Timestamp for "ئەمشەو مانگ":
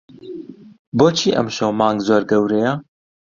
1.35-1.99